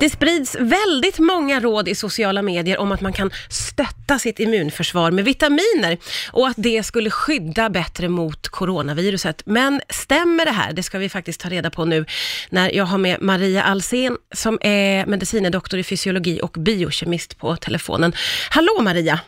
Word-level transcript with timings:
Det 0.00 0.10
sprids 0.10 0.56
väldigt 0.60 1.18
många 1.18 1.60
råd 1.60 1.88
i 1.88 1.94
sociala 1.94 2.42
medier 2.42 2.78
om 2.78 2.92
att 2.92 3.00
man 3.00 3.12
kan 3.12 3.30
stötta 3.50 4.18
sitt 4.18 4.40
immunförsvar 4.40 5.10
med 5.10 5.24
vitaminer 5.24 5.96
och 6.32 6.46
att 6.46 6.56
det 6.56 6.82
skulle 6.82 7.10
skydda 7.10 7.70
bättre 7.70 8.08
mot 8.08 8.48
coronaviruset. 8.48 9.42
Men 9.46 9.80
stämmer 9.88 10.44
det 10.44 10.50
här? 10.50 10.72
Det 10.72 10.82
ska 10.82 10.98
vi 10.98 11.08
faktiskt 11.08 11.40
ta 11.40 11.48
reda 11.48 11.70
på 11.70 11.84
nu 11.84 12.04
när 12.50 12.74
jag 12.74 12.84
har 12.84 12.98
med 12.98 13.22
Maria 13.22 13.62
Alsen 13.62 14.16
som 14.34 14.58
är 14.60 15.06
medicinedoktor 15.06 15.80
i 15.80 15.84
fysiologi 15.84 16.40
och 16.42 16.56
biokemist 16.58 17.38
på 17.38 17.56
telefonen. 17.56 18.12
Hallå 18.50 18.82
Maria! 18.82 19.20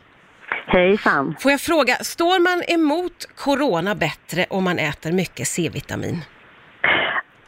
Hejsan! 0.66 1.37
Får 1.41 1.50
jag 1.50 1.61
fråga, 1.61 1.95
står 1.95 2.39
man 2.39 2.62
emot 2.69 3.29
corona 3.37 3.95
bättre 3.95 4.46
om 4.50 4.64
man 4.64 4.79
äter 4.79 5.12
mycket 5.12 5.48
C-vitamin? 5.48 6.25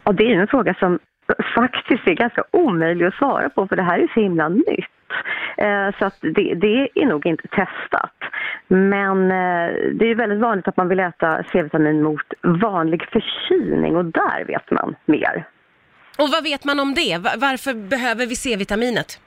Och 0.03 0.15
det 0.15 0.23
är 0.23 0.41
en 0.41 0.47
fråga 0.47 0.73
som 0.73 0.99
faktiskt 1.55 2.07
är 2.07 2.13
ganska 2.13 2.43
omöjlig 2.51 3.05
att 3.05 3.15
svara 3.15 3.49
på 3.49 3.67
för 3.67 3.75
det 3.75 3.83
här 3.83 3.99
är 3.99 4.07
så 4.13 4.19
himla 4.19 4.49
nytt. 4.49 4.85
Eh, 5.57 5.89
så 5.99 6.05
att 6.05 6.17
det, 6.21 6.53
det 6.53 6.89
är 6.95 7.05
nog 7.05 7.25
inte 7.25 7.47
testat. 7.47 8.15
Men 8.67 9.31
eh, 9.31 9.73
det 9.93 10.05
är 10.05 10.15
väldigt 10.15 10.39
vanligt 10.39 10.67
att 10.67 10.77
man 10.77 10.87
vill 10.87 10.99
äta 10.99 11.43
C-vitamin 11.51 12.03
mot 12.03 12.33
vanlig 12.41 13.03
förkylning 13.11 13.95
och 13.95 14.05
där 14.05 14.45
vet 14.47 14.71
man 14.71 14.95
mer. 15.05 15.47
Och 16.17 16.29
vad 16.29 16.43
vet 16.43 16.65
man 16.65 16.79
om 16.79 16.93
det? 16.93 17.17
Varför 17.37 17.73
behöver 17.73 18.25
vi 18.25 18.35
C-vitaminet? 18.35 19.19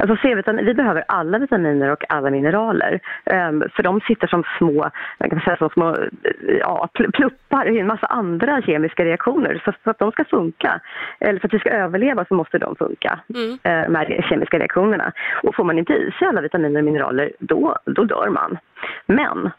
Alltså 0.00 0.16
C-vitamin, 0.22 0.64
vi 0.64 0.74
behöver 0.74 1.04
alla 1.08 1.38
vitaminer 1.38 1.90
och 1.90 2.04
alla 2.08 2.30
mineraler. 2.30 3.00
Ehm, 3.24 3.64
för 3.74 3.82
de 3.82 4.00
sitter 4.00 4.26
som 4.26 4.44
små, 4.58 4.90
man 5.18 5.30
kan 5.30 5.40
säga 5.40 5.56
som 5.56 5.68
små 5.70 5.88
eh, 5.90 6.56
ja, 6.60 6.88
pl- 6.94 7.12
pluppar 7.12 7.68
i 7.68 7.78
en 7.78 7.86
massa 7.86 8.06
andra 8.06 8.62
kemiska 8.62 9.04
reaktioner. 9.04 9.62
Så 9.64 9.72
för 9.84 9.90
att 9.90 9.98
de 9.98 10.12
ska 10.12 10.24
funka, 10.24 10.80
eller 11.20 11.40
för 11.40 11.48
att 11.48 11.54
vi 11.54 11.58
ska 11.58 11.70
överleva 11.70 12.24
så 12.24 12.34
måste 12.34 12.58
de 12.58 12.76
funka, 12.76 13.20
Mm. 13.34 13.58
eh, 13.62 13.84
de 13.92 13.94
här 13.94 14.26
kemiska 14.28 14.58
reaktionerna. 14.58 15.12
Och 15.42 15.54
får 15.54 15.64
man 15.64 15.78
inte 15.78 15.92
i 15.92 16.10
sig 16.18 16.28
alla 16.28 16.40
vitaminer 16.40 16.80
och 16.80 16.84
mineraler, 16.84 17.32
då, 17.38 17.76
då 17.86 18.04
dör 18.04 18.28
man. 18.28 18.58
Men 19.06 19.50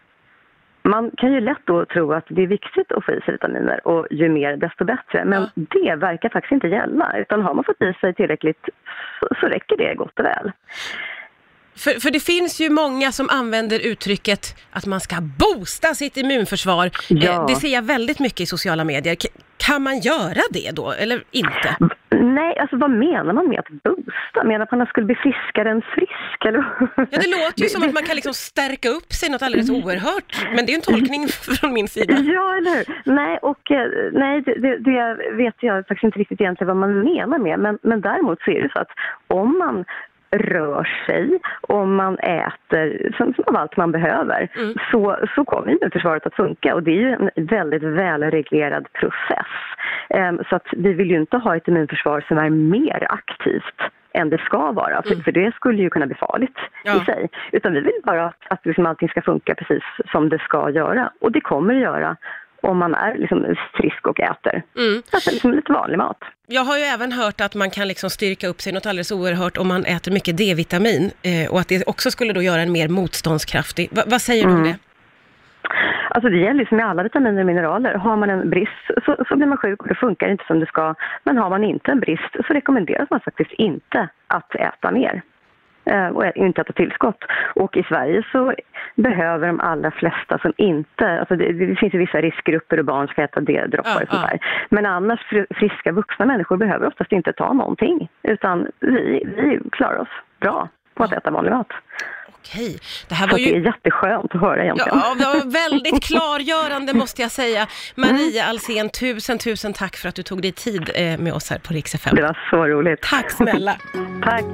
man 0.83 1.11
kan 1.17 1.33
ju 1.33 1.41
lätt 1.41 1.65
då 1.65 1.85
tro 1.85 2.13
att 2.13 2.25
det 2.29 2.43
är 2.43 2.47
viktigt 2.47 2.91
att 2.91 3.05
få 3.05 3.11
i 3.11 3.21
sig 3.21 3.31
vitaminer 3.31 3.87
och 3.87 4.07
ju 4.11 4.29
mer 4.29 4.57
desto 4.57 4.85
bättre. 4.85 5.25
Men 5.25 5.41
Ja. 5.41 5.49
det 5.55 5.95
verkar 5.95 6.29
faktiskt 6.29 6.51
inte 6.51 6.67
gälla. 6.67 7.17
Utan 7.17 7.41
har 7.41 7.53
man 7.53 7.63
fått 7.63 7.81
i 7.81 7.93
sig 8.01 8.13
tillräckligt 8.13 8.69
så, 9.39 9.47
räcker 9.47 9.77
det 9.77 9.95
gott 9.95 10.19
och 10.19 10.25
väl. 10.25 10.51
För, 11.77 11.91
för 11.91 12.11
det 12.11 12.19
finns 12.19 12.61
ju 12.61 12.69
många 12.69 13.11
som 13.11 13.29
använder 13.29 13.79
uttrycket 13.87 14.55
att 14.71 14.85
man 14.85 14.99
ska 14.99 15.15
boosta 15.21 15.93
sitt 15.93 16.17
immunförsvar. 16.17 16.89
Ja. 17.09 17.31
Eh, 17.31 17.47
det 17.47 17.55
ser 17.55 17.73
jag 17.73 17.81
väldigt 17.81 18.19
mycket 18.19 18.39
i 18.41 18.45
sociala 18.45 18.83
medier. 18.83 19.15
Kan 19.57 19.81
man 19.83 19.99
göra 19.99 20.41
det 20.51 20.71
då, 20.71 20.91
eller 20.91 21.23
inte? 21.31 21.75
Nej, 22.39 22.57
alltså 22.59 22.77
vad 22.77 22.91
menar 22.91 23.33
man 23.33 23.49
med 23.49 23.59
att 23.59 23.69
boosta? 23.69 24.43
Menar 24.43 24.57
man 24.59 24.61
att 24.61 24.71
man 24.71 24.87
skulle 24.87 25.05
bli 25.05 25.15
friskare 25.15 25.69
än 25.69 25.81
frisk? 25.81 26.39
Eller? 26.45 26.63
Ja, 26.95 27.17
det 27.23 27.31
låter 27.37 27.61
ju 27.63 27.69
som 27.69 27.83
att 27.83 27.93
man 27.93 28.03
kan 28.03 28.15
liksom 28.15 28.33
stärka 28.33 28.89
upp 28.89 29.11
sig 29.13 29.29
något 29.29 29.41
alldeles 29.41 29.69
oerhört. 29.69 30.29
Men 30.55 30.65
det 30.65 30.71
är 30.73 30.75
en 30.75 30.81
tolkning 30.81 31.27
från 31.59 31.73
min 31.73 31.87
sida. 31.87 32.13
Ja, 32.13 32.57
eller 32.57 32.71
hur? 32.75 33.13
Nej, 33.19 33.37
och, 33.37 33.71
eh, 33.71 33.87
nej 34.11 34.41
det, 34.41 34.53
det, 34.63 34.77
det 34.77 35.01
vet 35.43 35.55
jag 35.59 35.87
faktiskt 35.87 36.03
inte 36.03 36.19
riktigt 36.19 36.41
egentligen 36.41 36.67
vad 36.67 36.77
man 36.77 36.99
menar 36.99 37.37
med. 37.37 37.59
Men, 37.59 37.79
men 37.81 38.01
däremot 38.01 38.41
så 38.41 38.51
är 38.51 38.61
det 38.61 38.69
så 38.73 38.79
att 38.79 38.91
om 39.27 39.57
man 39.57 39.85
rör 40.31 40.89
sig, 41.05 41.39
om 41.61 41.95
man 41.95 42.17
äter 42.19 43.11
som, 43.17 43.33
som 43.33 43.43
av 43.47 43.55
allt 43.55 43.77
man 43.77 43.91
behöver, 43.91 44.47
Mm. 44.55 44.73
så, 44.91 45.17
så 45.35 45.45
kommer 45.45 45.71
immunförsvaret 45.71 46.25
att 46.25 46.35
funka. 46.35 46.75
Och 46.75 46.83
det 46.83 46.91
är 46.91 47.01
ju 47.01 47.11
en 47.13 47.29
väldigt 47.45 47.83
välreglerad 47.83 48.93
process. 48.93 49.47
Ehm, 50.09 50.39
så 50.49 50.55
att 50.55 50.67
vi 50.71 50.93
vill 50.93 51.09
ju 51.11 51.17
inte 51.17 51.37
ha 51.37 51.55
ett 51.55 51.67
immunförsvar 51.67 52.25
som 52.27 52.37
är 52.37 52.49
mer 52.49 53.07
aktivt 53.09 53.81
än 54.13 54.29
det 54.29 54.37
ska 54.37 54.71
vara, 54.71 55.01
för, 55.01 55.11
Mm. 55.11 55.23
för 55.23 55.31
det 55.31 55.55
skulle 55.55 55.81
ju 55.81 55.89
kunna 55.89 56.05
bli 56.05 56.15
farligt 56.15 56.57
Ja. 56.83 56.95
i 57.01 57.05
sig. 57.05 57.29
Utan 57.51 57.73
vi 57.73 57.79
vill 57.81 58.01
bara 58.03 58.25
att, 58.25 58.35
att 58.47 58.65
liksom 58.65 58.85
allting 58.85 59.09
ska 59.09 59.21
funka 59.21 59.55
precis 59.55 59.83
som 60.11 60.29
det 60.29 60.39
ska 60.39 60.69
göra. 60.69 61.11
Och 61.21 61.31
det 61.31 61.41
kommer 61.41 61.75
att 61.75 61.81
göra 61.81 62.15
om 62.63 62.77
man 62.77 62.95
är 62.95 63.15
liksom 63.17 63.55
frisk 63.73 64.07
och 64.07 64.19
äter. 64.19 64.63
Mm. 64.77 65.01
Alltså 65.11 65.31
liksom 65.31 65.51
lite 65.51 65.71
vanlig 65.73 65.97
mat. 65.97 66.17
Jag 66.47 66.61
har 66.61 66.77
ju 66.77 66.83
även 66.83 67.11
hört 67.11 67.41
att 67.41 67.55
man 67.55 67.69
kan 67.69 67.87
liksom 67.87 68.09
styrka 68.09 68.47
upp 68.47 68.61
sig 68.61 68.73
något 68.73 68.85
alldeles 68.85 69.11
oerhört 69.11 69.57
om 69.57 69.67
man 69.67 69.85
äter 69.85 70.11
mycket 70.11 70.37
D-vitamin 70.37 71.11
eh, 71.23 71.51
och 71.51 71.59
att 71.59 71.67
det 71.67 71.87
också 71.87 72.11
skulle 72.11 72.33
då 72.33 72.41
göra 72.41 72.61
en 72.61 72.71
mer 72.71 72.87
motståndskraftig. 72.87 73.89
Va, 73.91 74.03
vad 74.07 74.21
säger 74.21 74.43
du 74.45 74.51
om 74.51 74.57
Mm. 74.57 74.71
det? 74.71 74.77
Alltså 76.09 76.29
det 76.29 76.37
gäller 76.37 76.53
liksom 76.59 76.77
med 76.77 76.85
alla 76.89 77.03
vitaminer 77.03 77.39
och 77.39 77.45
mineraler. 77.45 77.93
Har 77.93 78.15
man 78.17 78.29
en 78.29 78.49
brist 78.49 78.85
så, 79.05 79.15
så 79.27 79.35
blir 79.35 79.47
man 79.47 79.57
sjuk 79.57 79.81
och 79.81 79.87
det 79.87 79.95
funkar 79.95 80.29
inte 80.31 80.43
som 80.47 80.59
det 80.59 80.65
ska. 80.65 80.95
Men 81.23 81.37
har 81.37 81.49
man 81.49 81.63
inte 81.63 81.91
en 81.91 81.99
brist 81.99 82.33
så 82.47 82.53
rekommenderas 82.53 83.09
man 83.09 83.19
faktiskt 83.19 83.51
inte 83.51 84.07
att 84.27 84.55
äta 84.55 84.91
mer. 84.91 85.21
Eh, 85.85 86.07
och 86.07 86.23
inte 86.35 86.61
äta 86.61 86.73
tillskott. 86.73 87.23
Och 87.55 87.77
i 87.77 87.83
Sverige 87.83 88.23
så 88.31 88.53
behöver 88.95 89.47
de 89.47 89.59
allra 89.59 89.91
flesta 89.91 90.37
som 90.37 90.53
inte, 90.57 91.19
alltså 91.19 91.35
det, 91.35 91.53
det 91.53 91.75
finns 91.75 91.93
ju 91.93 91.97
vissa 91.99 92.21
riskgrupper 92.21 92.79
och 92.79 92.85
barn 92.85 93.07
ska 93.07 93.23
äta 93.23 93.39
D-droppar 93.39 93.91
Ja, 93.91 94.03
och 94.03 94.09
sånt 94.09 94.21
ja. 94.23 94.27
där. 94.31 94.39
Men 94.69 94.85
annars 94.85 95.19
fri- 95.29 95.45
friska 95.55 95.91
vuxna 95.91 96.25
människor 96.25 96.57
behöver 96.57 96.87
oftast 96.87 97.11
inte 97.11 97.33
ta 97.33 97.53
någonting. 97.53 98.09
Utan 98.23 98.67
vi, 98.79 99.23
vi 99.35 99.59
klarar 99.71 99.97
oss 99.99 100.09
bra 100.39 100.69
på 100.93 101.03
att 101.03 101.13
äta 101.13 101.31
vanlig 101.31 101.51
mat. 101.51 101.67
Okej, 102.43 102.79
det 103.09 103.15
här 103.15 103.27
var 103.27 103.33
att 103.33 103.37
det 103.37 103.51
är 103.51 103.55
ju... 103.55 103.63
jätteskönt 103.65 104.35
att 104.35 104.41
höra 104.41 104.63
egentligen. 104.63 104.99
Ja, 104.99 105.15
det 105.17 105.25
var 105.25 105.51
väldigt 105.53 106.03
klargörande 106.07 106.93
måste 106.93 107.21
jag 107.21 107.31
säga. 107.31 107.67
Maria 107.95 108.43
Alsen, 108.45 108.89
tusen, 108.89 109.37
tusen 109.37 109.73
tack 109.73 109.95
för 109.95 110.09
att 110.09 110.15
du 110.15 110.23
tog 110.23 110.41
dig 110.41 110.51
tid 110.51 110.89
eh, 110.95 111.19
med 111.19 111.33
oss 111.33 111.49
här 111.49 111.57
på 111.59 111.73
Rix 111.73 111.95
FM. 111.95 112.15
Det 112.15 112.21
var 112.21 112.37
så 112.49 112.67
roligt. 112.67 113.01
Tack 113.01 113.31
snälla. 113.31 113.75
Tack. 114.23 114.45